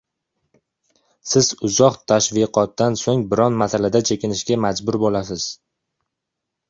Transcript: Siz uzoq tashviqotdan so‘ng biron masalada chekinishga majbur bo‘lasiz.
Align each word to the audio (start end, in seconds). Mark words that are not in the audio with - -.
Siz 1.33 1.49
uzoq 1.69 1.99
tashviqotdan 2.13 2.97
so‘ng 3.03 3.27
biron 3.35 3.61
masalada 3.65 4.03
chekinishga 4.11 4.59
majbur 4.67 4.99
bo‘lasiz. 5.05 5.47